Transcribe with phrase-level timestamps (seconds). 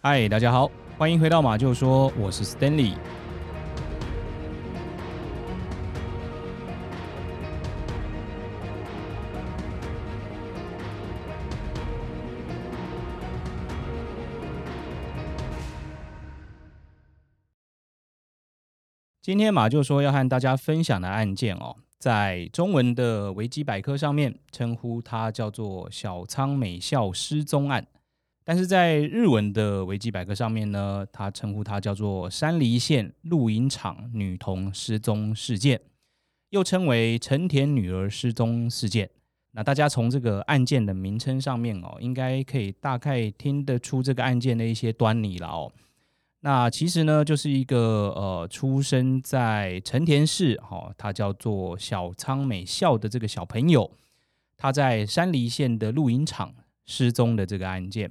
[0.00, 2.94] 嗨，大家好，欢迎回到马就说，我是 Stanley。
[19.20, 27.84] 今天马就说要和大家分享的案件哦，在中文的维基百科上面称呼它叫做小仓美咲失踪案。
[28.48, 35.78] 但是在日文的维基百科上面呢，他称呼它叫做山梨县露营场女童失踪事件，
[36.48, 39.10] 又称为成田女儿失踪事件。
[39.50, 45.70] 那大家从这个案件的名称上面哦，应该可以大概听得出这个案件的一些端倪了哦。
[46.40, 53.90] 那其实呢，就是一个呃，出生在成田市，哈，他叫做小仓美孝的这个小朋友，
[54.56, 56.54] 他在山梨县的露营场
[56.86, 58.10] 失踪的这个案件。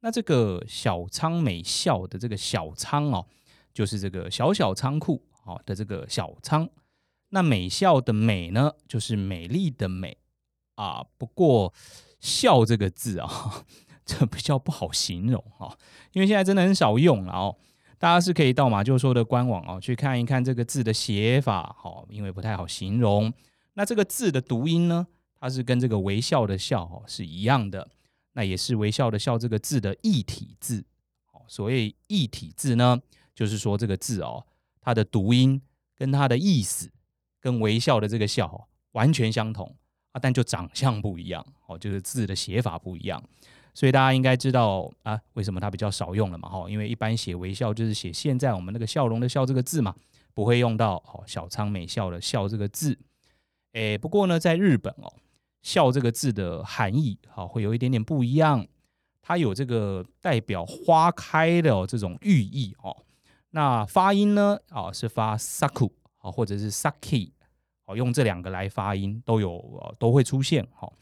[0.00, 3.26] 那这个小仓美咲的这个小仓哦，
[3.72, 6.68] 就是这个小小仓库哦的这个小仓。
[7.30, 10.16] 那美咲的美呢，就是美丽的美
[10.74, 11.04] 啊。
[11.16, 11.72] 不过
[12.18, 13.64] 笑这个字啊，
[14.04, 15.76] 这比较不好形容啊，
[16.12, 17.56] 因为现在真的很少用了哦。
[17.98, 23.32] 大家是可以到马厩说的官网哦去看一看这个字的写法，好，因为不太好形容。
[23.74, 25.06] 那这个字的读音呢，
[25.38, 27.86] 它是跟这个微笑的笑哦是一样的。
[28.40, 30.82] 那也是微笑的笑这个字的异体字，
[31.34, 32.98] 哦，所谓异体字呢，
[33.34, 34.46] 就是说这个字哦，
[34.80, 35.60] 它的读音
[35.94, 36.90] 跟它的意思
[37.38, 39.76] 跟微笑的这个笑完全相同
[40.12, 43.22] 啊，但就长相不一样哦，就是字的写法不一样，
[43.74, 46.48] 所以大家应该知道啊，为什么它比较少用了嘛？
[46.48, 49.94] 哈，因为一般写微笑就是写现在我们那个笑容的笑这个字嘛，
[50.32, 52.98] 不会用到哦小仓美笑的笑这个字。
[53.72, 55.12] 诶，不过呢，在日本哦。
[55.62, 58.66] 笑这个字的含义，好，会有一点点不一样。
[59.22, 62.96] 它有这个代表花开的这种寓意哦。
[63.50, 67.30] 那发音呢，啊，是发 saku 啊，或者是 saki，
[67.84, 70.66] 好，用这两个来发音都有，都会出现。
[70.74, 70.94] 好，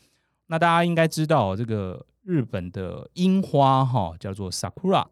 [0.47, 5.07] 那大家应该知道，这个日本的樱花哈叫做 sakura，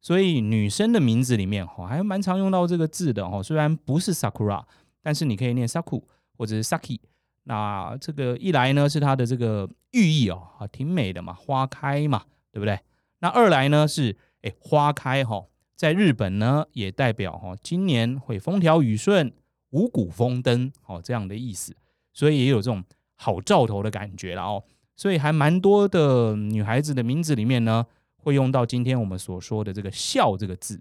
[0.00, 3.42] 所以女生的名字里面哈还蛮常用到这个字的哦。
[3.42, 4.62] 虽然不是 sakura，
[5.02, 6.02] 但是你可以念 saku
[6.36, 7.00] 或者是 saki。
[7.44, 12.80] 那这个一来呢，是它的这个寓意哦，啊，挺美的嘛，花开嘛，对不对？
[13.20, 15.46] 那二来呢是，哎，花开哈，
[15.76, 19.32] 在日本呢也代表哈，今年会风调雨顺、
[19.70, 21.76] 五谷丰登，哦，这样的意思，
[22.12, 22.82] 所以也有这种
[23.16, 24.64] 好兆头的感觉了哦。
[24.96, 27.84] 所以还蛮多的女孩子的名字里面呢，
[28.16, 30.80] 会用到今天我们所说的这个“孝”这个字。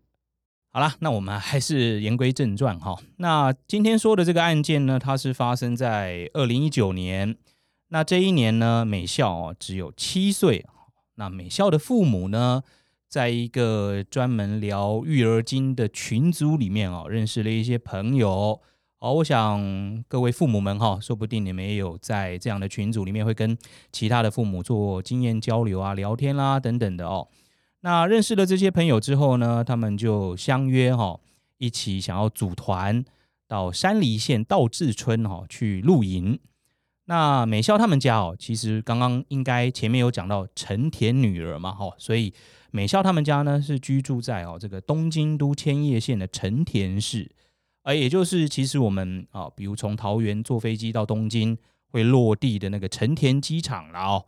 [0.76, 2.98] 好啦，那我们还是言归正传哈。
[3.18, 7.38] 那今天说的这个案件呢，它是发生在二零一九年。
[7.90, 10.66] 那这一年呢，美咲哦只有七岁。
[11.14, 12.64] 那美咲的父母呢，
[13.08, 18.60] 在一个专门聊育儿经的群组里面哦，认识了一些朋友。
[18.98, 23.56] 哦，我想各位父母们哈，说不定你们也有在这样的群组里面，会跟
[23.92, 27.28] 其他的父母做经验交流啊、聊天啦等等的哦。
[27.86, 31.20] 那认识了这些朋友之后呢，他们就相约哈，
[31.58, 33.04] 一起想要组团
[33.46, 36.40] 到山梨县道志村哈去露营。
[37.08, 42.34] 那美孝他们家哦，其实刚刚应该前面有讲到成田女儿嘛哈，所以
[42.72, 47.30] 美孝他们家呢是居住在哦这个东京都千叶县的成田市，
[47.84, 51.58] 而也就是其实我们啊，比如从桃园坐飞机到东京
[51.92, 54.26] 会落地的那个成田机场了哦。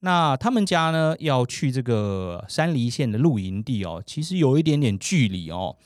[0.00, 5.76] 那他们家呢，要去这个山梨县的露营地哦，其实有一点点距离哦。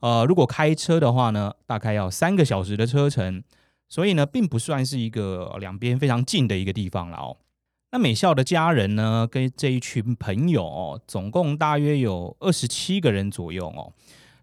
[0.00, 3.42] 呃，如果开车的话呢，大概要三个小时的车程，
[3.88, 7.38] 所以呢，并不算是一个两边非常近的一个地方了哦。
[7.92, 13.94] 那美校的家人呢，跟这一群朋友哦，总共大约有二十七个人左右哦。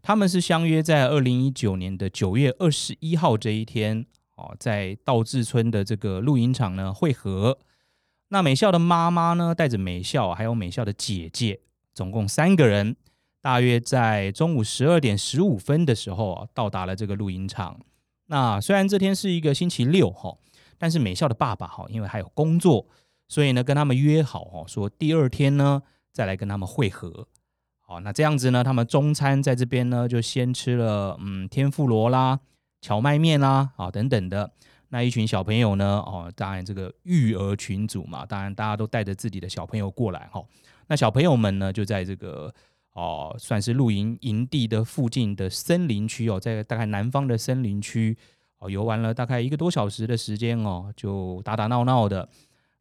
[0.01, 4.07] 他们是相约在二零一九年的九月二十一号这一天
[4.37, 7.59] 哦，在道志村的这个露营场呢会合。
[8.29, 11.59] 那美校的妈妈呢，带着美校还有美校的姐姐，
[11.93, 12.95] 总共三个人，
[13.41, 17.79] 大约在中午十二点十五分的时候啊，到达了这个录音场。
[18.27, 20.37] 那虽然这天是一个星期六哈，
[20.77, 22.87] 但是美校的爸爸哈，因为还有工作，
[23.27, 27.27] 所以呢跟他们约好哈，说第二天呢再来跟他们会合。
[27.79, 32.39] 好，那这样子呢，他们中餐在这边呢就先吃了嗯天妇罗啦、
[32.79, 34.51] 蕎麦面啦啊等等的。
[34.89, 35.99] 那一群小朋友呢？
[36.05, 40.43] 哦，当然这个育儿群组嘛，当然大家都带着自己的小朋友过来哈。
[40.87, 42.53] 那小朋友们呢，就在这个
[42.93, 48.17] 哦，算是露营营地的附近的森林区哦，在大概南方的森林区
[48.57, 52.27] 哦，游玩了大概一个多小时的时间哦，就打打闹闹的。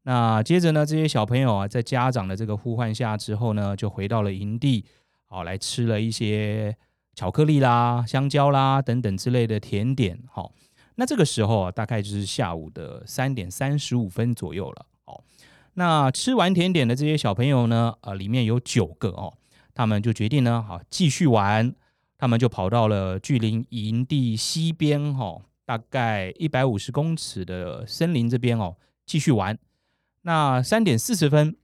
[0.04, 4.86] 那接着呢，这些小朋友啊，在家长的这个呼唤下之后呢，就回到了营地
[5.28, 6.74] 哦，来吃了一些
[7.14, 10.18] 巧克力啦、香蕉啦等等之类的甜点。
[10.32, 10.52] 好，
[11.00, 14.86] 那这个时候啊，大概就是下午的三点三十五分左右了。
[15.04, 15.22] 哦，
[15.74, 19.32] 那吃完甜点的这些小朋友呢，呃，里面有九个哦，
[19.72, 21.72] 他们就决定呢，好继续玩。
[22.18, 29.56] 他们就跑到了距离营地西边哈，大概一百五十公尺的森林这边哦，继续玩。
[30.22, 31.56] 那三点四十分，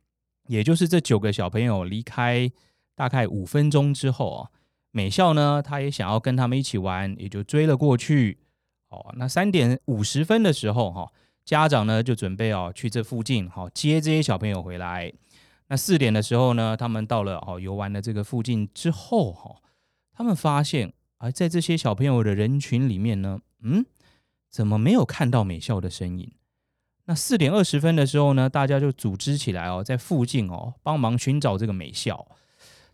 [0.46, 2.48] 也就是这九个小朋友离开
[2.94, 4.50] 大概五分钟之后啊，
[4.92, 8.38] 美校呢，他也想要跟他们一起玩，也就追了过去。
[8.94, 11.12] 哦，那三点五十分的时候哈，
[11.44, 15.12] 家长呢就准备哦去这附近好接这些小朋友回来。
[15.68, 19.56] 那四点的时候呢，他们到了哦游玩的这个附近之后哈。
[20.16, 23.84] 他们发现，而在这些小朋友的人群里面呢，嗯，
[24.48, 26.30] 怎么没有看到美校的身影？
[27.06, 32.28] 那四点二十分的时候呢，大家就组织起来哦，在附近哦帮忙寻找这个美校，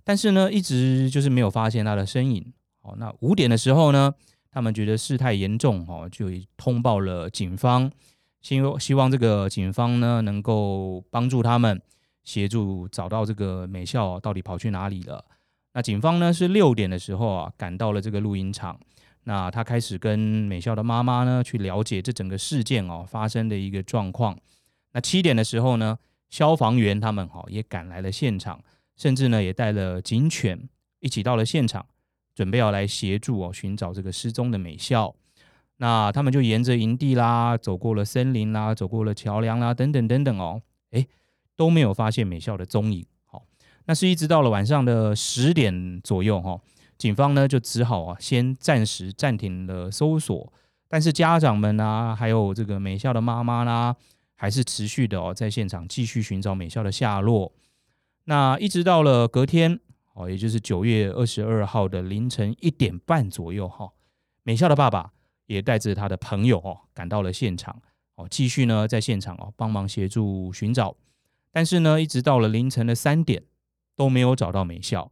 [0.03, 2.53] 但是呢，一直就是没有发现他的身影。
[2.81, 4.15] 哦，那五点的时候呢，
[4.53, 6.27] 他们觉得事态严重哦，就
[6.57, 7.91] 通报了警方，
[8.41, 11.81] 希希望这个警方呢能够帮助他们
[12.25, 15.25] 协助找到这个美校到底跑去哪里了。
[15.73, 18.79] 那警方呢是六点的时候啊赶到了这个录音场，
[19.25, 24.37] 那他开始跟美校的妈妈呢去了解这整个事件哦发生的一个状况。
[24.93, 25.97] 那七点的时候呢，
[26.29, 28.61] 消防员他们哈也赶来了现场，
[28.97, 30.69] 甚至呢也带了警犬
[30.99, 31.87] 一起到了现场，
[32.41, 35.15] 准备要来协助哦寻找这个失踪的美校。
[35.77, 41.07] 那他们就沿着营地啦，走过了森林啦，走过了桥梁啦，等等等等哦，诶，
[41.55, 43.05] 都没有发现美校的踪影。
[43.27, 43.45] 好
[43.85, 46.59] 那是一直到了晚上的十点左右，哈，
[46.97, 50.51] 警方呢就只好啊先暂时暂停了搜索，
[50.89, 53.95] 但是家长们啊，还有这个美校的妈妈啦，
[54.35, 57.53] 还是持续的哦在现场继续寻找美校的下落。
[58.25, 59.79] 那一直到了隔天，
[60.15, 63.93] 哦，也就是九月二十二号的凌晨一点半左右，哈，
[64.43, 65.13] 美咲的爸爸
[65.47, 67.81] 也带着他的朋友哦赶到了现场，
[68.17, 70.97] 哦，继续呢在现场哦帮忙协助寻找，
[71.53, 73.45] 但是呢，一直到了凌晨的三点。
[73.97, 75.11] 都没有找到美咲，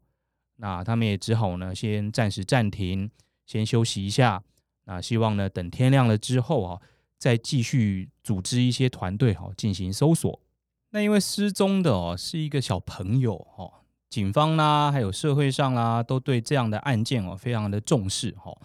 [0.57, 3.11] 那他们也只好呢，先暂时暂停，
[3.45, 4.43] 先休息一下。
[4.85, 6.81] 那希望呢，等天亮了之后啊，
[7.19, 10.41] 再继续组织一些团队哈，进行搜索。
[10.89, 13.78] 那因为失踪的哦是一个小朋友哦，
[14.11, 18.57] 警方啦，还有社会上啦，都对这样的案件哦非常的重视哈，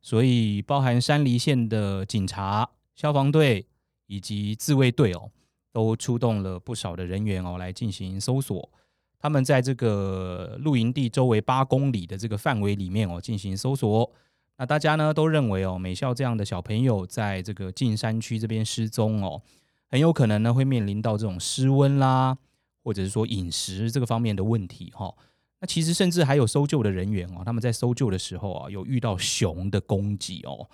[0.00, 3.66] 所以包含山梨县的警察、消防队
[4.06, 5.30] 以及自卫队哦，
[5.72, 8.70] 都出动了不少的人员哦来进行搜索。
[9.18, 14.12] 他们在这个露营地周围八公里的这个范围里面哦进行搜索。
[14.58, 19.42] 那大家呢都认为哦，美校这样的小朋友在这个近山区这边失踪哦，
[19.90, 22.38] 很有可能呢会面临到这种失温啦，
[22.84, 25.12] 或者是说饮食这个方面的问题哈。
[25.60, 30.68] 那其实甚至还有搜救的人员哦，他们在搜救的时候啊，有遇到熊的攻击哦。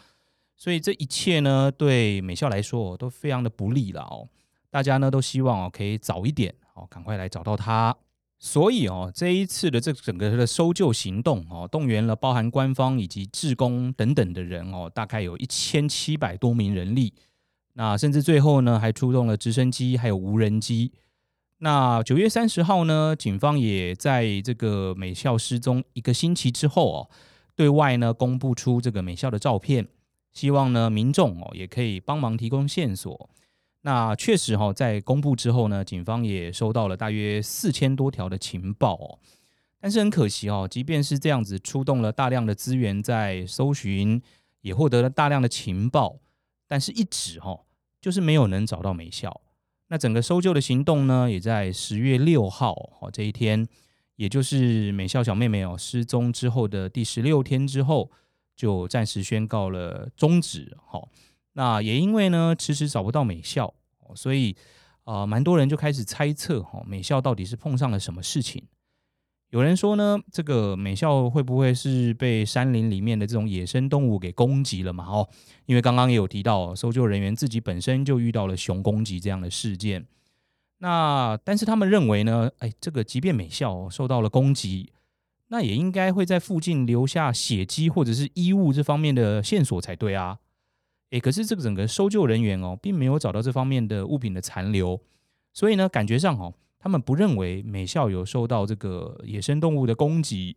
[0.56, 4.28] 所以这一切呢，对美校来说都非常的不利了哦。
[4.68, 7.96] 大家呢都希望哦可以早一点哦，赶快来找到他。
[8.38, 17.12] 所以哦，这一次的这整个的搜救行动哦，动员了包含官方以及志工等等的人哦，大概有一千七百多名人力。
[17.74, 20.90] 那甚至最后呢，还出动了直升机还有无人机。
[21.62, 27.10] 那九月三十号呢，警方也在这个美校失踪一个星期之后哦，
[27.54, 29.86] 对外呢公布出这个美校的照片，
[30.32, 33.28] 希望呢民众哦也可以帮忙提供线索。
[33.82, 39.18] 那确实哈，在公布之后呢，警方也收到了大约四千多条的情报哦。
[39.78, 44.22] 但是很可惜哦，即便是这样子出动了大量的资源在搜寻，
[44.62, 46.16] 也获得了大量的情报，
[46.66, 47.60] 但是一直哈
[48.00, 49.42] 就是没有能找到美校。
[49.92, 53.66] 那整个搜救的行动呢，也在十月六号哦这一天，
[54.14, 58.08] 也就是美校小妹妹哦失踪之后的第十六天之后，
[58.54, 61.08] 就暂时宣告了终止哦。
[61.54, 63.74] 那也因为呢，迟迟找不到美校，
[64.14, 64.56] 所以
[65.02, 68.62] 啊，蛮多人就开始猜测哈，美校到底是碰上了什么事情？
[69.50, 75.04] 有人说呢，这个美校会不会是被山林里面的这种野生动物给攻击了嘛？
[75.04, 75.28] 哦，
[75.66, 80.06] 因为刚刚也有提到，搜救人员自己本身就遇到了熊攻击这样的事件。
[80.78, 84.92] 那但是他们认为呢，哎，这个即便美校受到了攻击，
[85.48, 90.38] 那也应该会在附近留下血迹或者是衣物这方面的线索才对啊。
[91.10, 95.00] 诶，可是这个整个搜救人员哦，并没有找到这方面的物品的残留，
[95.52, 100.56] 所以呢，感觉上哦，他们不认为美校有受到这个野生动物的攻击。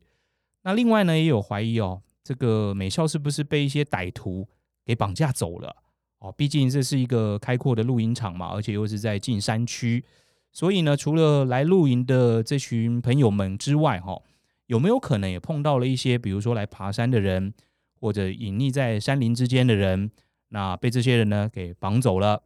[0.64, 4.48] 那另外呢，也有怀疑哦，这个美校是不是被一些歹徒
[4.86, 5.76] 给绑架走了？
[6.20, 10.06] 哦，毕竟这是一个开阔的露营场嘛，而且又是在近山区，
[10.54, 14.22] 所以呢，除了来露营的这群朋友们之外，哈，
[14.68, 17.54] 有没有可能也碰到了一些，比如说来爬山的人，
[18.00, 20.10] 或者隐匿在山林之间的人，
[20.48, 22.44] 那被这些人呢给绑走了？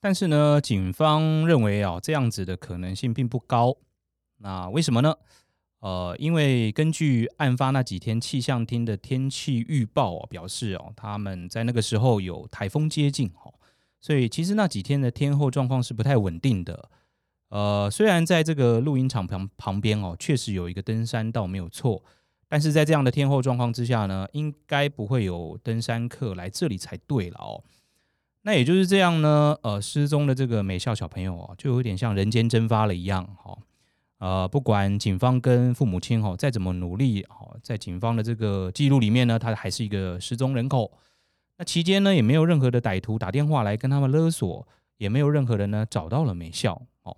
[0.00, 3.76] 但是呢，警方认为啊，这样子的可能性并不高。
[4.38, 5.14] 那为什么呢？
[5.80, 13.54] 呃，因为根据案发那几天气象厅的天气预报哦，表示哦，他们在那个时候有台风接近哦，
[14.00, 16.90] 所以其实那几天的天候状况是不太稳定的。
[17.48, 22.02] 呃，虽然在这个露营场旁旁边哦，确实有一个登山道没有错，
[22.48, 27.62] 但是在这样的天候状况之下呢，应该不会有登山客来这里才对了哦。
[28.46, 33.58] 那也就是这样呢，呃，失踪的这个美校小朋友哦，就有点像人间蒸发了一样哈。
[34.18, 40.92] 呃，不管警方跟父母亲哦再怎么努力哦，在警方的这个记录里面呢，他还是一个失踪人口。
[41.58, 44.64] 那期间呢，也没有任何的歹徒打电话来跟他们勒索，
[44.98, 47.16] 也没有任何人呢找到了美校哦。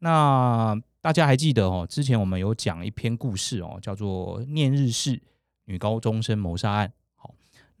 [0.00, 5.22] 那大家还记得哦，之前我们有讲一篇故事哦，叫做念日市
[5.64, 6.92] 女高中生谋杀案。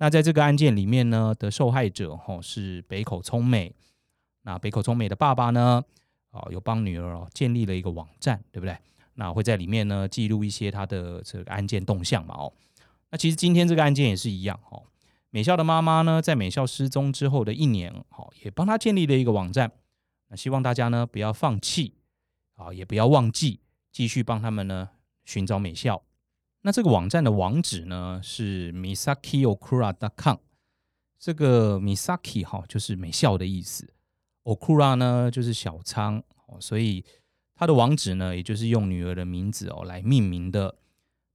[0.02, 3.74] 那在这个案件里面呢，的受害者哦是北口聪美。
[4.44, 5.84] 那北口聪美的爸爸呢，
[6.30, 8.74] 啊，有帮女儿哦建立了一个网站，对不对？
[9.16, 12.34] 那会在里面呢记录一些他的这个案件动向嘛。
[12.34, 12.50] 哦，
[13.10, 14.58] 那其实今天这个案件也是一样。
[14.70, 14.82] 哦，
[15.28, 19.70] 美咲的妈妈呢，在美校失踪之后的一年，哦，也帮他建立了一个网站。
[20.28, 21.92] 那希望大家呢不要放弃，
[22.54, 23.60] 啊，也不要忘记
[23.92, 24.88] 继续帮他们呢
[25.26, 26.00] 寻找美咲。
[26.62, 30.36] 那这个网站的网址呢是 misakiokura.com。
[31.18, 33.92] 这个 misaki 哈就是美咲的意思。
[34.44, 36.22] Okura 呢，就是小仓，
[36.58, 37.04] 所以
[37.54, 40.76] 它的网址呢，也就是用女儿的名字哦来命名的。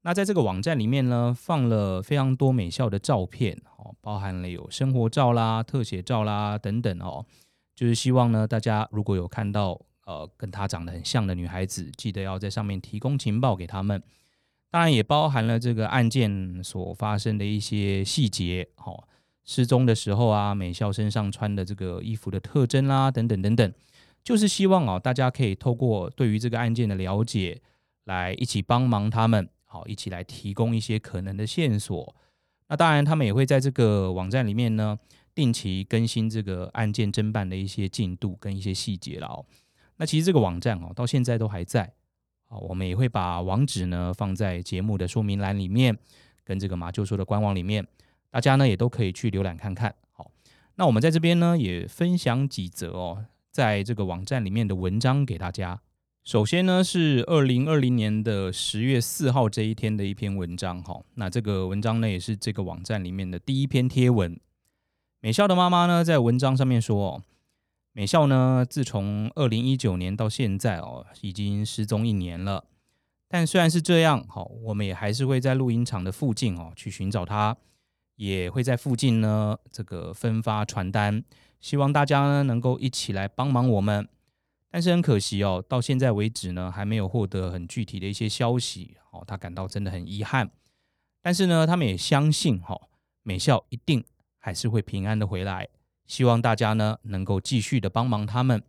[0.02, 7.26] 那在这个网站里面呢，放了非常多美校的照片哦，包含了有生活照啦、特写照啦等等哦，
[7.76, 14.02] 就是希望呢，大家如果有看到呃跟她长得很像的女孩子，记得要在上面提供情报给他们。
[14.76, 19.08] 当然也包含了这个案件所发生的一些细节哦。
[19.46, 23.74] 失踪的时候啊，美咲身上穿的这个衣服的特征啦，等等等等，
[24.22, 27.62] 就是希望啊，大家可以透过对于这个案件的了解，
[28.04, 32.14] 来一起帮忙他们，好，一起来提供一些可能的线索。
[32.68, 35.00] 那当然，他们也会在这个网站里面呢，
[35.34, 39.46] 定期更新这个案件侦办的一些进度跟一些细节了哦。
[39.96, 41.94] 那其实这个网站哦，到现在都还在，
[42.48, 45.98] 好，我们也会把网址呢放在节目的说明栏里面，
[46.44, 47.86] 跟这个马厩说的官网里面。
[48.30, 49.96] 大家呢也都可以去浏览看看。
[50.12, 50.30] 好，
[50.76, 55.80] 那我们在这边呢也分享几则哦，在这个网站里面的文章给大家。
[56.24, 60.84] 首先呢是二零二零年的十月四号这一天的一篇文章。
[60.84, 64.38] 哈，那这个文章呢也是这个网站里面的第一篇贴文。
[65.22, 67.24] 美校的妈妈呢在文章上面说哦，
[67.98, 72.66] 美校呢自从二零一九年到现在哦，已经失踪一年了。
[73.30, 77.56] 但虽然是这样，好，我们也还是会在录音场的附近哦去寻找他。
[78.18, 81.24] 也会在附近呢，这个分发传单，
[81.62, 84.06] 希望大家呢能够一起来帮忙我们。
[84.70, 88.98] 但是很可惜哦，到现在为止呢，还没有获得很具体的一些消息。
[89.12, 90.52] 哦，他感到真的很遗憾。
[91.22, 92.78] 但是呢，他们也相信哈，
[93.24, 94.04] 美校一定
[94.38, 95.70] 还是会平安的回来。
[96.08, 98.64] 希望大家呢能够继续的帮忙他们。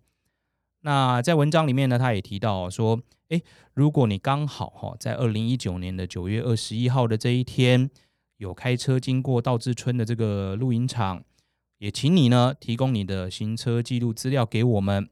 [0.80, 3.42] 那在文章里面呢，他也提到说，诶，
[3.74, 7.90] 如果你刚好哈在二零一九年的九月二十一号的这一天。
[8.38, 11.24] 有开车经过道志村的这个露营场，
[11.78, 15.08] 也请你呢提供你的行车记录资料给我们。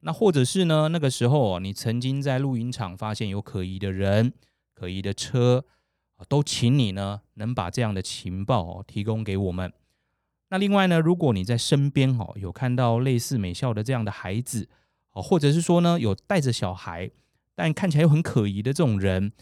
[0.00, 4.32] 那或者是呢，那个时候哦你曾经在露营场发现有可疑的人、
[4.74, 5.64] 可疑的车，
[6.28, 9.72] 都请你呢能把这样的情报提供给我们。
[10.54, 14.68] 那另外呢，如果你在身边哦有看到类似美校的这样的孩子
[15.10, 17.10] 哦，或者是说呢有带着小孩
[17.56, 19.32] 但看起来又很可疑的这种人，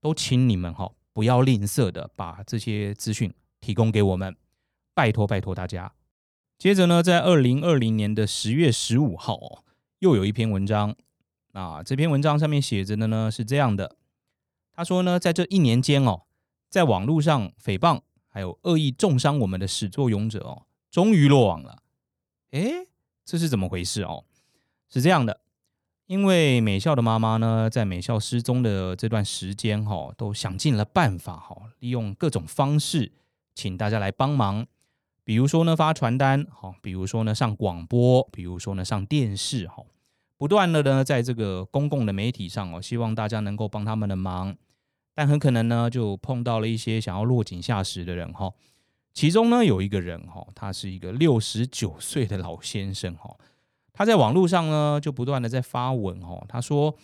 [0.00, 0.92] 都请你们哈。
[1.12, 4.36] 不要吝啬的把这些资讯提供给我们，
[4.94, 5.94] 拜托拜托大家。
[6.56, 9.64] 接着呢，在二零二零年的十月十五号哦，
[9.98, 10.94] 又有一篇文章。
[11.54, 13.96] 那这篇文章上面写着的呢是这样的：
[14.72, 16.22] 他说呢，在这一年间哦，
[16.70, 18.02] 在网络上诽谤
[18.32, 21.82] 还有恶意中伤我们的始作俑者哦，终于落网了。
[22.52, 22.88] 诶，
[23.26, 24.24] 这是怎么回事哦？
[24.88, 25.40] 是这样的。
[26.06, 33.12] 因为美校的妈妈呢，在美校失踪的这段时间，哈，都想尽了办法，哈，利用各种方式，
[33.54, 34.66] 请大家来帮忙。
[35.24, 39.84] 比如说呢，发传单，哈，比如说呢，上广播，比如说呢，上电视，哈，
[40.36, 44.56] 不断的呢，在这个公共的媒体上，哦，希望大家能够帮他们的忙。
[45.14, 48.52] 但很可能呢，就碰到了一些想要落井下石的人，哈。
[49.12, 53.36] 其中呢，有一个人，哈，他是一个六十九岁的老先生，哈。
[53.92, 56.42] 他在网络上呢，就不断的在发文哦。
[56.48, 56.96] 他说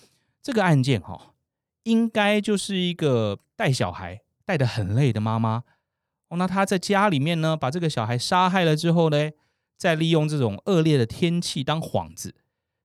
[0.43, 1.35] 这个案件哈，
[1.83, 5.65] 应该就是一个带小孩带的很累的妈妈
[6.29, 6.39] 哦。
[6.39, 9.31] 那他在家里面呢，把这个小孩杀害了之后呢，
[9.77, 12.35] 再利用这种恶劣的天气当幌子，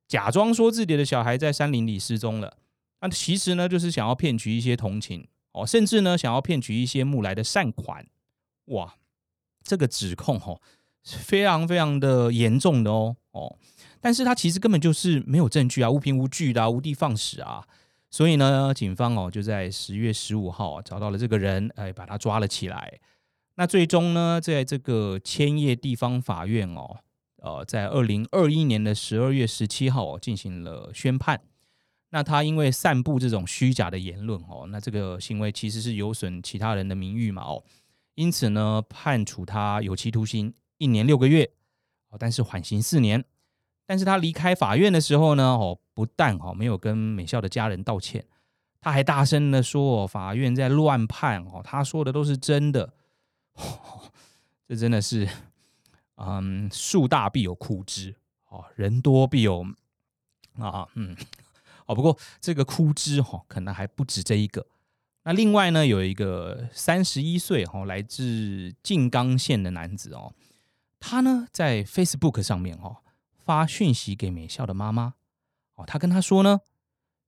[0.06, 2.58] 假装说自己的小孩在山林里失踪了。
[3.04, 8.08] 那其实呢，就是想要骗取一些同情哦，甚至呢，想要骗取一些木来的善款。
[8.68, 8.96] 哇，
[9.62, 10.62] 这个指控哦，
[11.04, 13.60] 非常非常的严重的哦哦。
[14.00, 17.68] 但是他其实根本就是没有证据啊，无凭无据的啊，无的放矢啊。
[18.10, 23.02] 所以呢，警方哦就在十月十五号找到了这个人，哎，把他抓了起来。
[23.56, 27.00] 那最终呢，在这个千叶地方法院哦，
[27.42, 31.42] 呃，在二零二一年的十二月十七号进行了宣判。
[32.13, 37.63] 那他因为散布这种虚假的言论哦，那这个行为其实是有损其他人的名誉嘛哦，
[38.13, 41.50] 因此呢，判处他有期徒刑一年六个月
[42.10, 43.25] 哦，但是缓刑四年。
[43.88, 48.24] 但是他离开法院的时候呢，哦，不但哦没有跟美校的家人道歉，
[48.79, 52.93] 他还大声的说法院在乱判哦，他说的都是真的，
[54.70, 55.27] 这真的是，
[56.17, 58.15] 嗯，树大必有枯枝
[58.50, 59.65] 哦，人多必有
[60.60, 61.17] 啊，嗯，
[61.96, 64.66] 不过这个枯枝哈，可能还不止这一个。
[65.24, 70.34] 那另外呢，有一个三十一岁哈，来自静冈县的男子哦，
[71.00, 73.00] 他呢在 Facebook 上面哈。
[73.46, 75.16] 发讯息给美咲的妈妈，
[75.76, 76.62] 哦，他跟他说呢：“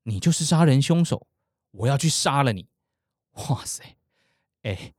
[0.03, 1.27] 你就是杀人凶手，
[1.71, 2.69] 我要去杀了你。”
[3.49, 3.83] 哇塞，
[4.61, 4.93] 哎，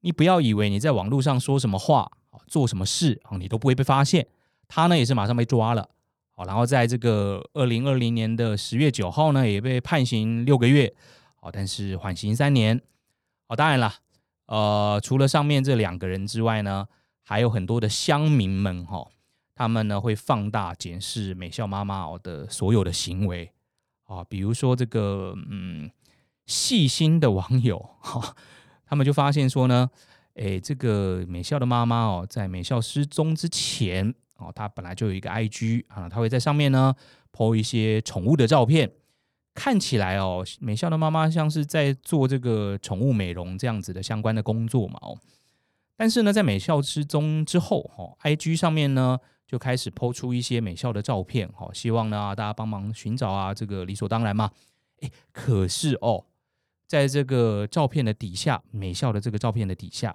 [0.00, 2.12] 你不要以为你在网络上说什么话，
[2.46, 4.28] 做什么事啊，你都不会被发现。
[4.68, 5.88] 他呢也是马上被抓了，
[6.38, 10.94] 好，然后在这个二零二零年的十月九号呢，也被判刑六个月，
[11.34, 12.80] 好，但是缓刑三年。
[13.48, 13.92] 好，当然了，
[14.46, 16.86] 呃，除了上面这两个人之外呢，
[17.24, 19.08] 还有很多的乡民们，哈。
[19.56, 23.50] 他们呢会放大检视美校妈妈哦的所有的行为
[24.04, 25.90] 啊，比如说这个嗯
[26.46, 28.36] 细心的网友哈，
[28.86, 29.90] 他们就发现说呢，
[30.34, 36.94] 诶，这个美校的妈妈哦，在美校失踪之前哦，他本来就有一个 IG 啊，他会在上面呢
[37.30, 38.90] po 一些宠物的照片，
[39.54, 45.18] 看起来哦，美咲的妈妈像是在做这个宠物美容这样子的相关的工作嘛哦，
[45.96, 49.18] 但是呢，在美咲失踪之后哦，IG 上面呢。
[49.48, 54.50] 就开始 po 出一些美咲的照片，好，希望呢大家帮忙寻找啊，这个理所当然嘛。
[55.00, 56.22] 诶，可是哦，
[56.86, 60.14] 在这个照片的底下，美咲的这个照片的底下，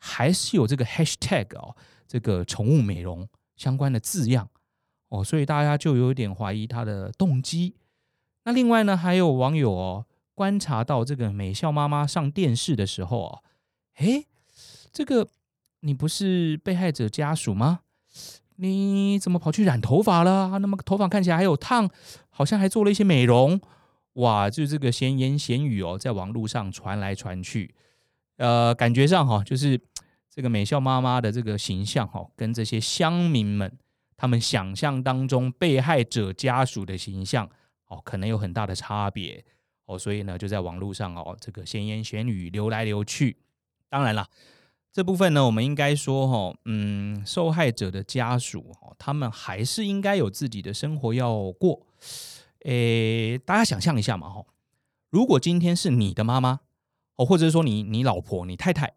[0.00, 1.76] 还是有这个 hashtag 哦，
[2.08, 4.48] 这个宠物美容相关的字样
[5.08, 7.74] 哦，所以大家就有点怀疑他的动机。
[8.44, 13.42] 那另外呢，还有网友哦观察到这个美笑妈妈上电视的时候哦，
[13.96, 14.26] 诶，
[14.92, 15.28] 这个
[15.80, 17.80] 你不是被害者家属吗？
[18.56, 20.58] 你怎么跑去染头发了？
[20.60, 21.90] 那么头发看起来还有烫，
[22.30, 23.60] 好像还做了一些美容。
[24.14, 27.74] 哇，就这个闲言闲语哦，在网络上传来传去，
[28.36, 29.80] 呃，感觉上哈，就是
[30.34, 33.78] 这个美咲妈妈的这个形象哈，跟这些乡民们
[34.16, 37.48] 他们想象当中被害者家属的形象
[37.86, 39.44] 哦，可能有很大的差别
[39.86, 43.36] 哦，所以呢，就在网络上哦，这个闲言闲语流来流去。
[43.88, 44.28] 当然了。
[44.90, 51.84] 这部分呢，我们应该说哈，嗯，受害者的家属哦，他们还是应该有自己的生活要过。
[52.64, 54.44] 诶，大家想象一下嘛哈，
[55.10, 56.60] 如果今天是你的妈妈
[57.16, 58.94] 哦，或者说你你老婆、你太太，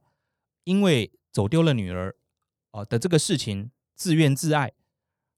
[0.68, 2.14] 因为走丢了女儿
[2.72, 4.74] 哦的这个事情自怨自艾，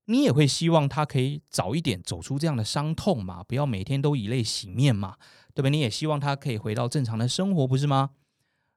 [0.06, 5.18] 你也会希望她可以早一点走出这样的伤痛嘛，不要每天都以泪洗面嘛，
[5.54, 5.70] 对吧？
[5.70, 8.10] 你也希望她可以回到正常的生活，不是吗？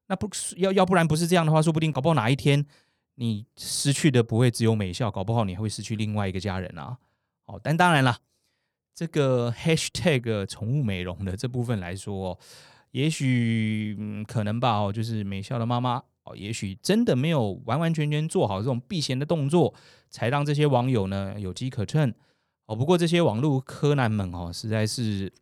[0.09, 2.67] 那不要，要不然不是这样的话，说不定搞不好哪一天
[3.15, 6.99] 你失去的不会只有美咲，搞不好你还会失去另外一个家人啊。
[7.47, 8.19] 好，但当然了，
[8.95, 12.39] 这个 hashtag 宠物美容的这部分来说，
[12.91, 19.75] 也许嗯可能吧，哦，就是美咲的妈妈哦，也许真的没有完完全全做好这种避嫌的动作，
[20.11, 22.13] 才让这些网友呢有机可乘。
[22.67, 25.33] 哦，不过这些网络柯南们哦，实在是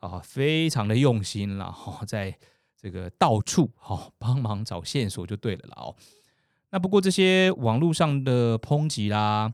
[0.00, 2.36] 啊非常的用心了哈，在。
[2.78, 5.96] 这个到处好帮忙找线索就对了啦哦。
[6.70, 9.52] 那不过这些网络上的抨击啦，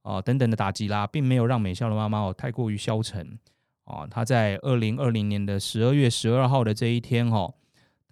[0.00, 3.38] 啊等等的打击啦，并没有让美咲的妈妈哦太过于消沉
[3.84, 4.08] 哦。
[4.10, 7.54] 她在二零二零年的十二月十二号的这一天哦，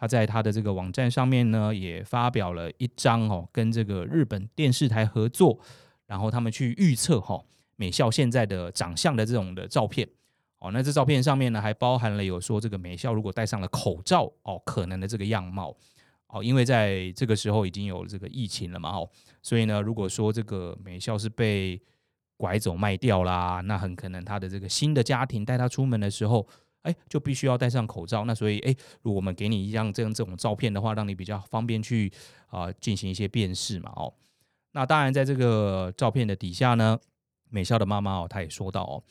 [0.00, 5.60] 他在他的这个网站上面呢，也发表了一张哦跟这个日本电视台合作，
[6.06, 7.44] 然后他们去预测哈
[7.76, 10.08] 美校现在的长相的这种的照片。
[10.58, 15.76] 哦，那这照片上面呢，还包含了有说这个美校如果戴上了口罩哦，可能的这个样貌
[16.28, 19.10] 哦，因为在这个时候已经有这个疫情了嘛哦，
[19.42, 21.78] 所以呢，如果说这个美校是被
[22.38, 26.46] 拐走卖掉啦，那很可能他的这个新的家庭带他出门的时候
[26.82, 28.24] 哎，就必须要戴上口罩。
[28.24, 32.10] 那所以，哎，如果我们给你一张这样这种照片的话，让你比较方便去
[32.48, 33.92] 啊、进行一些辨识嘛。
[33.96, 34.14] 哦，
[34.72, 36.98] 那当然，在这个照片的底下呢，
[37.50, 39.02] 美咲的妈妈哦，她也说到哦，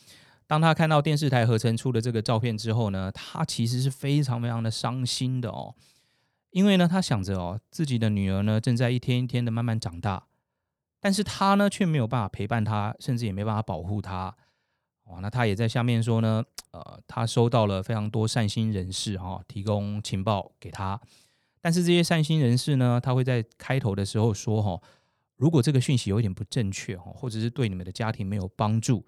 [0.47, 5.75] 当她看到电视台合成出的这个照片之后呢，她其实是非常非常的伤心的哦，
[6.49, 10.27] 因为呢，她想着哦，自己的女儿呢正在一天一天的慢慢长大，
[10.99, 14.35] 但是她呢却没有办法陪伴她，甚至也没办法保护她。
[15.09, 21.01] 哇，那他也在下面说呢，呃，他收到了非常多善心人士哈、哦、提供情报给他，
[21.59, 24.81] 但是这些善心人士呢，他会在开头的时候说哈、哦，
[25.35, 29.03] 如果这个讯息有一点不正确哈，或者是对你们的家庭没有帮助，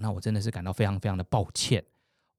[0.00, 1.84] 那我真的是感到非常非常的抱歉。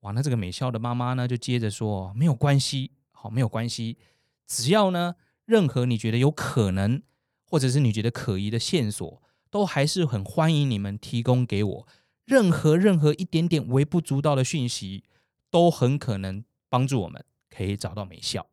[0.02, 3.98] 哇，那这个美咲的妈妈呢，就接着说，没有关系，好，没有关系，
[4.46, 7.02] 只要呢，任何你觉得有可能，
[7.50, 11.88] 或者是你觉得可疑的线索，都还是很欢迎你们提供给我。
[12.26, 15.04] 任何任何一点点微不足道的讯息，
[15.52, 18.44] 都很可能帮助我们可以找到美咲。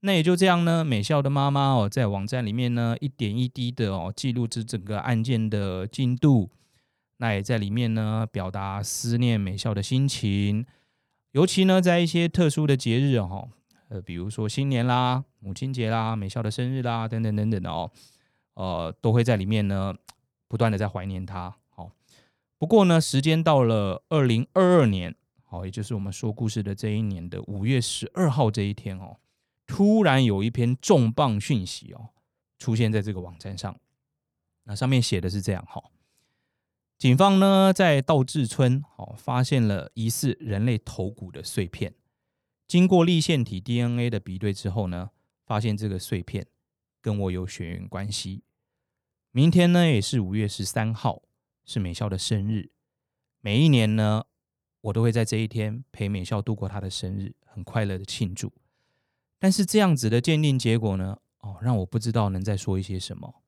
[0.00, 6.50] 那也就这样呢，美咲的妈妈哦，在网站里面呢，一点一滴的哦，记录着整个案件的进度。
[7.18, 10.64] 那也在里面呢，表达思念美咲的心情。
[11.32, 13.50] 尤其呢，在一些特殊的节日哦，
[13.88, 17.90] 呃，比如说新年啦、母亲节啦、美咲的生日啦，等等等等哦，
[18.54, 19.94] 呃，都会在里面呢，
[20.48, 21.54] 不断的在怀念她。
[22.60, 29.16] 不过呢，时间到了二零二二年，好，也就是我们说故事的这一年的五月十二号这一天哦，
[29.66, 32.10] 突然有一篇重磅讯息哦，
[32.58, 33.80] 出现在这个网站上。
[34.64, 35.82] 那上面写的是这样哈，
[36.98, 41.94] 警方呢在道志村哦发现了疑似人类头骨的碎片，
[42.66, 45.12] 经过立线体 DNA 的比对之后呢，
[45.46, 46.46] 发现这个碎片
[47.00, 48.42] 跟我有血缘关系。
[49.30, 51.22] 明天呢也是五月十三号。
[51.72, 52.68] 是美校的生日，
[53.40, 54.24] 每一年呢，
[54.80, 58.52] 我都会在这一天陪美校度过她的生日，很快乐的庆祝。
[59.38, 63.42] 但是这样子的鉴定结果呢，哦，让我不知道能再说一些什么。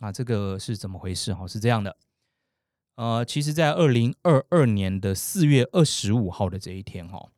[0.00, 1.32] 啊，这个是怎么回事？
[1.32, 1.96] 哈，是这样的，
[2.96, 7.30] 呃，其实，在二零二二年的四月二十五号的这一天，哈，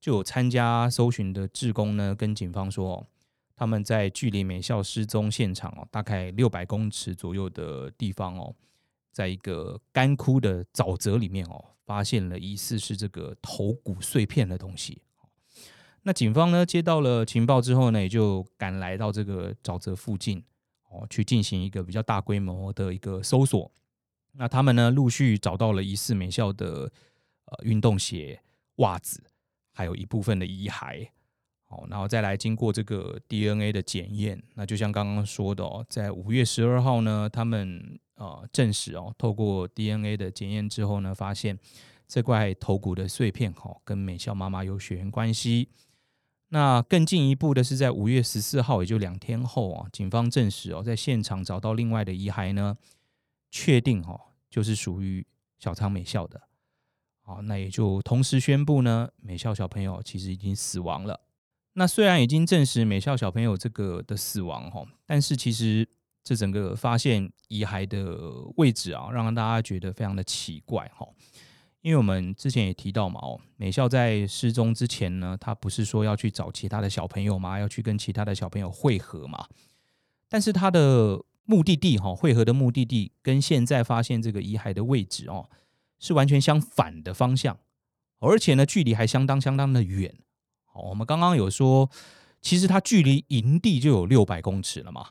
[0.00, 3.06] 就有参加搜寻的志工呢，跟警方说，
[3.54, 8.56] 他们在距离美校失踪现场哦，大概六百公尺左右的地方哦。
[9.12, 15.02] 在一个干枯的沼泽里面哦，发现了疑似是这个头骨碎片的东西。
[16.04, 20.42] 那警方呢，接到了情报之后呢，也就赶来到这个沼泽附近
[20.88, 23.70] 哦，去进行一个比较大规模的一个搜索。
[24.32, 26.90] 那他们呢，陆续找到了疑似美校的
[27.44, 28.40] 呃运动鞋、
[28.76, 29.22] 袜子，
[29.72, 31.06] 还有一部分的遗骸。
[31.64, 34.42] 好，然后再来经过这个 DNA 的检验。
[34.54, 38.00] 那就像刚刚说的哦，在五月十二号呢，他们。
[38.14, 41.58] 呃，证实哦，透过 DNA 的检验之后呢，发现
[42.06, 45.70] 这块头骨的碎片哈，跟美咲妈妈有血缘关系。
[46.48, 52.76] 那更进一步的是，在五月十四号，也就两天后啊，警方证实哦，在现场找到另外的遗骸呢，
[53.50, 54.20] 确定哦，
[54.50, 55.26] 就是属于
[55.58, 56.42] 小仓美孝的。
[57.22, 61.18] 好，那也就同时宣布呢，美孝小朋友其实已经死亡了。
[61.72, 65.88] 那虽然已经证实美孝小朋友这个的死亡哈，但是其实。
[66.24, 68.16] 这整个发现遗骸的
[68.56, 71.06] 位置啊，让大家觉得非常的奇怪哈。
[71.80, 77.58] 因为我们之前也提到嘛，哦，美校在失踪之前呢，他不是说要去找其他的小朋友吗？
[77.58, 79.48] 要去跟其他的小朋友会合嘛？
[80.28, 85.50] 但是他的目的地哈，会合的目的地跟现在发现这个遗骸的位置哦，
[85.98, 87.58] 是完全相反的方向，
[88.20, 90.14] 而且呢，距离还相当相当的远。
[90.64, 91.90] 好，我们刚刚有说，
[92.40, 95.08] 其实它距离营地就有六百公尺了嘛。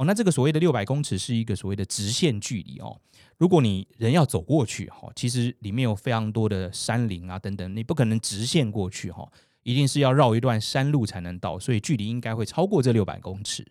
[0.00, 2.98] 哦，那这个所谓的六百公尺是一个所谓的直线距离哦。
[3.36, 9.30] 如果你人要走过去哈，其实里面有非常多的山林啊等等，你不可能直线过去哈，
[9.62, 13.66] 一定是要绕一段山路才能到，所以距离应该会超过这六百公尺。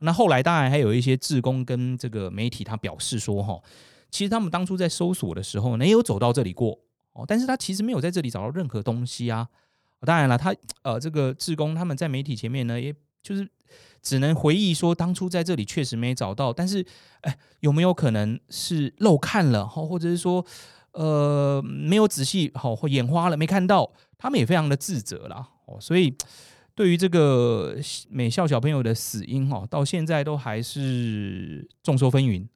[0.00, 3.58] 那后来当然还有一些志工跟这个媒体他表示说哈，
[4.10, 6.78] 其实他们当初在搜索的时候呢，也有走到这里过
[7.14, 9.48] 哦，但是他其实没有在这里找到任何东西啊。
[10.00, 13.48] 当然了，他呃这个志工他们在媒体前面呢，也就是。
[14.04, 16.84] 只能回忆说，当初在这里确实没找到，但是，
[17.20, 20.44] 哎，有没有可能是漏看了，或者是说，
[20.90, 23.92] 呃，没有仔细，好，或眼花了没看到？
[24.18, 26.12] 他们也非常的自责啦，哦，所以
[26.74, 27.76] 对于这个
[28.10, 32.48] 美校小朋友的死因，哈，到现在都还是众说纷纭。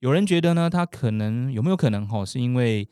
[0.00, 2.86] 有人觉得呢，他可能有没有可能，哈，是因为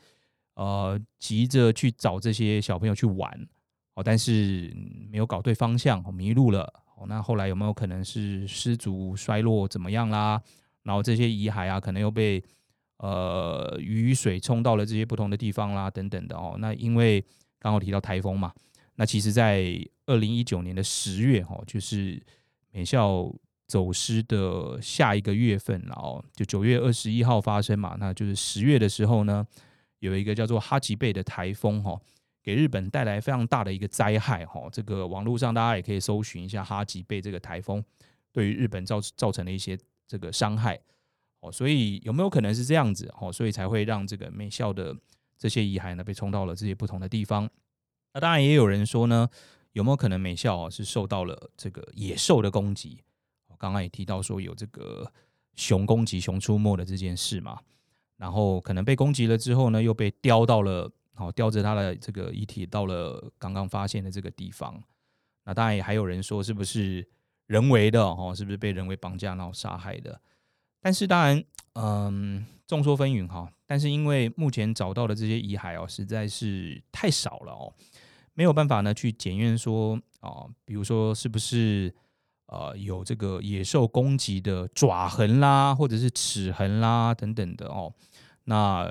[0.55, 3.47] 呃急着去找这些小朋友去玩，
[3.99, 4.73] 哦，但是
[5.11, 6.73] 没有搞对方向，迷路了。
[6.97, 10.41] 哦，那后来有没有可能是失足摔落怎么样啦？
[10.85, 12.41] 然后这些遗骸啊，可能又被
[12.99, 16.55] 呃雨水冲到了这些不同的地方啦，等等的哦。
[16.61, 17.25] 那因为
[17.59, 18.53] 刚好提到台风嘛，
[18.95, 22.23] 那其实，在二零一九年的十月哈，就是
[22.71, 23.29] 美校
[23.67, 29.45] 走失的下一个月份，然后就九月二十一号发生嘛，那就是十月的时候呢，
[29.99, 32.01] 有一个叫做哈吉贝的台风哈，
[32.49, 34.71] 给日本带来非常大的一个灾害哈。
[34.73, 37.85] 这个网络上大家也可以搜寻一下哈吉贝这个台风
[38.33, 40.81] 对于日本造造成的一些这个伤害
[41.41, 41.53] 哦。
[41.53, 43.31] 所以有没有可能是这样子哦？
[43.31, 44.97] 所以才会让这个美校的
[45.37, 47.47] 这些遗骸呢被冲到了这些不同的地方。
[48.15, 49.29] 那当然也有人说呢，
[49.73, 53.03] 有没有可能美校哦是受到了这个野兽的攻击？
[53.49, 55.13] 我刚刚也提到说有这个
[55.55, 57.61] 熊攻击、熊出没的这件事嘛，
[58.17, 64.83] 然后可能被攻击了之后呢，又被叼到了，好叼着他的这个遗体到了刚刚发现的这个地方。
[65.45, 67.07] 那当然也还有人说是不是
[67.47, 68.33] 人为的哦？
[68.35, 70.21] 是不是被人为绑架然后杀害的？
[70.81, 73.53] 但是当然，嗯，众说纷纭哈。
[73.67, 77.73] 但是因为目前找到的这些遗骸哦，实在是太少了哦，
[78.35, 81.95] 没有办法呢去检验说哦，比如说是不是。
[82.51, 87.93] 呃，有这个野兽攻击的爪痕啦，或者是齿痕啦等等的哦。
[88.51, 88.91] 那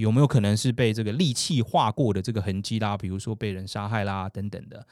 [0.00, 2.96] 有没有可能是被这个利器划过的这个痕迹啦？
[2.96, 4.84] 比如说被人杀害啦等等的。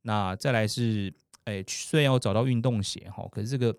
[0.00, 1.12] 那再来是，
[1.44, 3.76] 哎，虽然要找到运动鞋哈，可是这个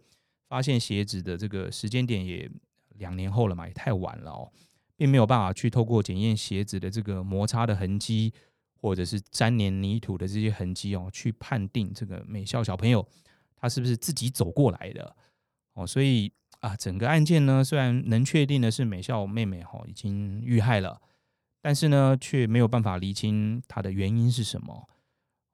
[0.47, 2.47] 发现鞋子的这个时间点也
[2.97, 4.51] 两年后了嘛，也太晚了哦，
[4.95, 8.31] 并没有办法去透过检验鞋子的这个摩擦的痕迹，
[8.79, 13.03] 或者是粘黏泥土的这些痕迹哦，去判定这个美校小朋友。
[13.55, 15.15] 他是不是自己走过来的？
[15.73, 16.31] 哦，所以
[16.65, 20.99] 啊，整个案件呢，虽然能确定的是美咲妹妹哈已经遇害了，
[21.61, 24.89] 但是呢，却没有办法厘清她的原因是什么。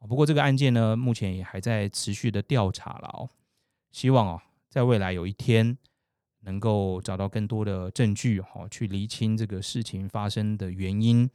[0.08, 3.30] 不过这个案件呢，目前也还在持续的调查了哦。
[3.92, 5.78] 希望哦，在未来有一天
[6.40, 11.30] 能够找到更多的证据哈，去厘清这个事情发生的原因，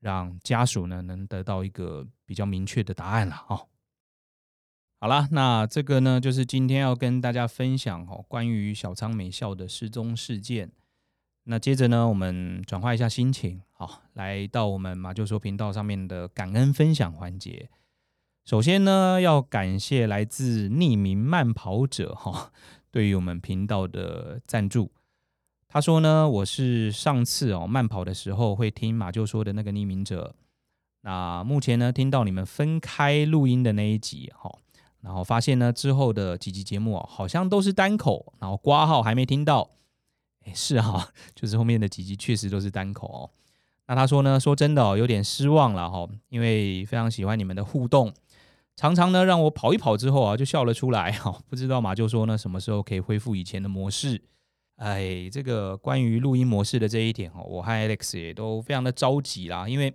[0.00, 3.60] 让家属呢能得到一个比较明确的答案了啊。
[5.00, 10.72] 好啦，那这个呢，就是今天要跟大家分享哦，关于小仓美校的失踪事件。
[11.44, 17.70] 那接着呢，我们转换一下心情，好，来到我们马厩说频道上面的感恩分享环节。
[18.44, 22.50] 首先呢，要感谢来自匿名慢跑者哈，
[22.90, 24.90] 对于我们频道的赞助。
[25.68, 30.34] 他说呢，我是上次哦慢跑的时候会听马厩说的那个匿名者。
[31.02, 34.58] 那目前呢，听到你们分开录音的那一集哈。
[35.00, 39.70] 然后发现呢，之后的几集节目哦，好像都是单口，然后挂号还没听到。
[40.44, 43.30] 哎，是哈， 就是后面的几集确实都是单口哦。
[43.86, 48.12] 那他说呢，说真的哦，有点失望了哈，因为非常喜欢你们的互动，
[48.76, 51.40] 常常呢让我跑一跑之后啊就笑了出来哈。
[51.48, 54.20] 不知道马就说呢什么时候可以恢复以前的模式？
[54.76, 59.94] 哎，这个关于录音模式的这一点哦，我和 Alex 也都非常的着急啦，因为。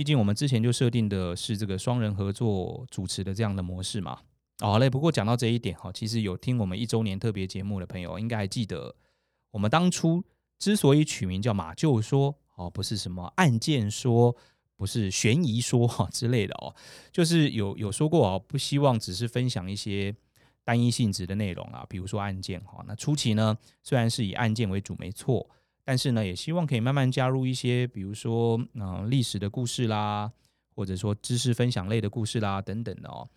[0.00, 4.18] 毕竟我们之前就设定的是这个双人合作主持的这样的模式嘛。
[4.60, 8.96] 好嘞，不过讲到这一点哈，其实有听我们一周年特别节目的朋友应该还记得，
[9.50, 10.24] 我们当初
[10.58, 14.34] 之所以取名叫马厩说哦，不是什么案件说，
[14.74, 16.74] 不是悬疑说哈之类的哦，
[17.12, 20.16] 就是有有说过啊，不希望只是分享一些
[20.64, 22.82] 单一性质的内容啊，比如说案件哈。
[22.88, 25.46] 那初期呢，虽然是以案件为主，没错。
[25.90, 30.30] 但是呢，也希望可以慢慢加入一些，比如说，嗯、历史的故事啦，
[30.72, 33.28] 或者说知识分享类的故事啦，等等的哦。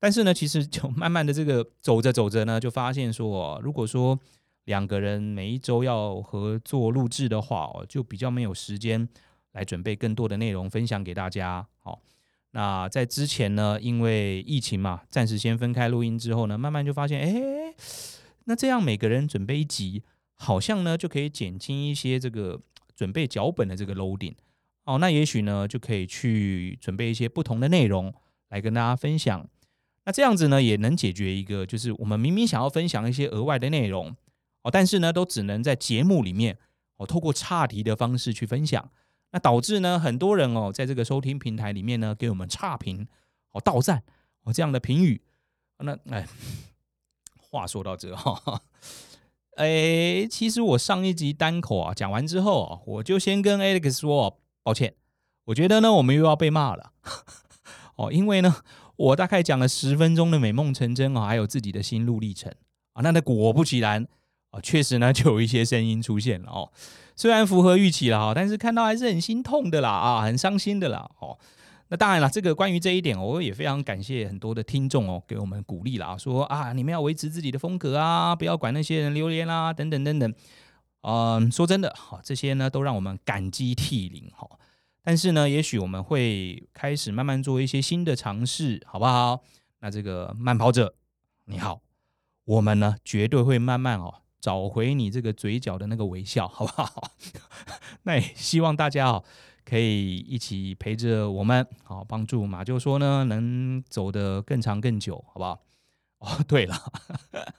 [0.00, 4.18] 但是呢，其实就慢慢的这个走着走着呢，就发现说，哦如果说
[4.64, 9.08] 两个人每一周要合作录制的话哦，就比较没有时间
[9.52, 11.64] 来准备更多的内容分享给大家。
[11.78, 12.02] 好，
[12.50, 17.72] 那在之前呢，因为疫情嘛，暂时先分开录音之后呢，慢慢就发现，哎，
[18.46, 20.02] 那这样每个人准备一集。
[20.42, 22.58] 好像呢，就可以减轻一些这个
[22.96, 24.34] 准备脚本的这个 loading
[24.84, 24.96] 哦。
[24.96, 28.12] 那也许呢，就可以去准备一些不同的内容
[28.48, 29.46] 来跟大家分享。
[30.06, 34.16] 那这样子呢，也能解决一个，就是我们明明想要分享一些额外的内容
[34.62, 36.56] 哦，但是呢，都只能在节目里面
[36.96, 38.90] 哦，透过岔题的方式去分享。
[39.32, 43.06] 那导致呢，很多人哦，在这个收听平台里面呢，给我们差评
[43.52, 44.02] 哦、倒赞
[44.44, 45.20] 哦这样的评语。
[45.78, 46.26] 那哎，
[47.36, 48.62] 话说到这哈。
[49.60, 54.94] 哎，其实我上一集单口啊讲完之后啊，我就先跟 Alex 说抱歉，
[55.44, 56.92] 我觉得呢我们又要被骂了。
[57.96, 58.56] 哦，因为呢
[58.96, 62.50] 我大概讲了十分钟的美梦成真啊，还有自己的心路历程。
[62.94, 64.08] 啊，那那果不其然
[64.50, 66.72] 啊，确实呢就有一些声音出现了哦，
[67.14, 71.38] 虽然符合预期了哈，但是看到还是很心痛的啦啊，很伤心的啦哦。
[71.90, 80.32] 那当然了，这个关于这一点，我也非常感谢很多的听众哦，给我们鼓励啦，说啊，你们要维持自己的风格啊，不要管那些人留言啦，等等等等。
[81.02, 84.48] 嗯，说真的，哈，这些呢都让我们感激涕零哈。
[85.02, 89.42] 但是呢，也许我们会开始慢慢做一些新的尝试，好不好？
[89.80, 90.94] 那这个慢跑者，
[91.46, 91.80] 你好，
[92.44, 97.10] 我们呢绝对会慢慢哦找回你这个嘴角的那个微笑，好不好？
[98.04, 99.24] 那也希望大家哦
[99.64, 105.60] 可以一起陪着我们，好帮助马厩说呢能走得更长更久，好不好？
[106.18, 106.76] 哦， 对了，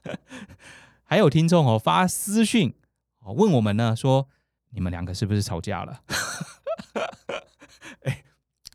[1.03, 2.73] 还有听众哦发私讯
[3.19, 4.27] 哦问我们呢说，
[4.69, 6.01] 你们两个是不是吵架了？
[8.03, 8.23] 哎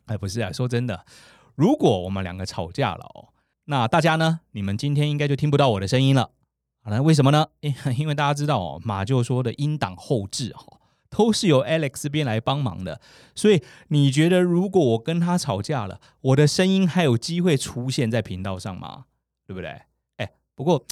[0.07, 1.05] 哎，不是啊，说真的，
[1.55, 3.29] 如果我们两个吵架了哦，
[3.65, 6.31] 那大家呢，你们今天应该就听不到我的声音了。
[6.81, 7.47] 好了，为什么呢？
[7.59, 13.01] 因因为大家知道哦，马厩说的音档后置哦，都是由 Alex 这边来帮忙的。
[13.35, 19.05] 所以你觉得，如果我跟他吵架了，我的声音还有机会出现在频道上吗？
[19.45, 19.81] 对不对？
[20.17, 20.85] 哎，不过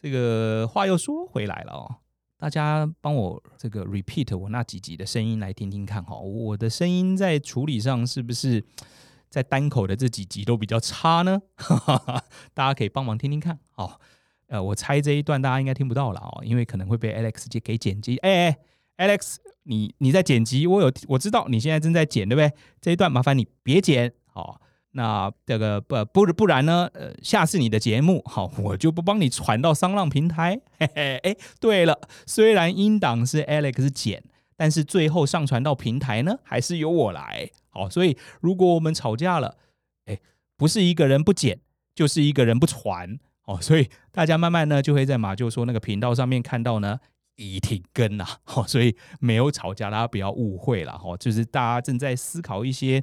[0.00, 1.96] 这个话又说回来了哦。
[2.38, 8.62] 大家帮我这个 repeat 我那几集的声音来听听看哈，我的声音在处理上是不是
[9.30, 11.40] 在单口的这几集都比较差呢？
[12.52, 13.58] 大家可以帮忙听听看。
[13.76, 13.98] 哦，
[14.48, 18.18] 呃，我猜这一段大家应该听不到了哦，因为可能会被 Alex 给剪辑。
[18.18, 18.58] 哎哎
[18.98, 22.52] ，Alex，你你在剪辑，我有我知道你现在正在剪，对不对？
[22.80, 24.60] 这一段麻烦你别剪，好。
[24.92, 26.88] 那这个不不不然呢？
[26.94, 30.58] 呃，下次你的节目好，我就不帮你传到声浪平台。
[30.78, 34.24] 嘿嘿，哎，对了，虽然音档是 Alex 剪，
[34.56, 37.50] 但是最后上传到平台呢，还是由我来。
[37.68, 39.58] 好，所以如果我们吵架了，
[40.06, 40.18] 哎，
[40.56, 41.60] 不是一个人不剪，
[41.94, 43.18] 就是一个人不传。
[43.44, 46.98] 哦，所以大家慢慢呢就会在马就说那个频道上面看到呢，
[47.36, 48.26] 已停更了。
[48.44, 50.98] 好，所以没有吵架，大家不要误会了。
[50.98, 53.02] 哈，就是大家正在思考一些。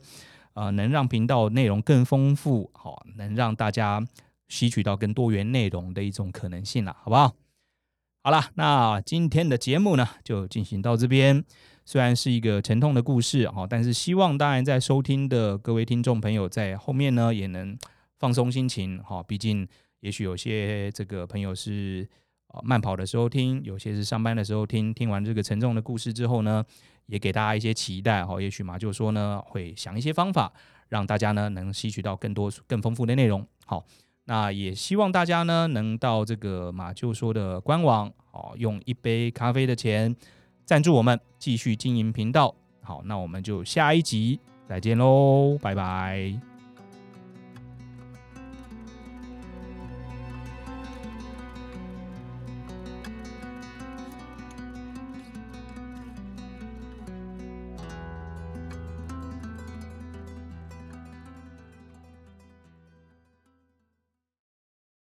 [0.55, 4.05] 呃，能让频道内容更丰富，好、能让大家
[4.47, 7.33] 吸取到更多元内容的一种可能性了，好不好？
[8.21, 11.43] 好了，那今天的节目呢，就进行到这边。
[11.85, 17.75] 虽然是一个沉痛的故事，哈、但是希望当然在收听的各位听众朋友在后面呢，也能
[18.19, 19.67] 放松心情，哈、毕竟，
[20.01, 22.07] 也许有些这个朋友是
[22.63, 24.93] 慢跑的时候听，有些是上班的时候听。
[24.93, 26.63] 听完这个沉重的故事之后呢，
[27.07, 30.53] 也给大家一些期待哈，也许马厩说呢会想一些方法，
[30.89, 33.45] 让大家呢能吸取到更多更丰富的内容。
[33.65, 33.83] 好，
[34.25, 40.15] 那也希望大家呢能到这个马厩说的官网，好，用一杯咖啡的钱
[40.65, 42.53] 赞助我们，继续经营频道。
[42.81, 46.52] 好，那我们就下一集再见喽，拜拜。